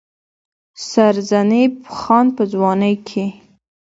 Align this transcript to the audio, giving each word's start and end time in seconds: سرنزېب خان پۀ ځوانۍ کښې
سرنزېب 0.89 1.73
خان 1.97 2.25
پۀ 2.35 2.43
ځوانۍ 2.53 2.95
کښې 3.07 3.25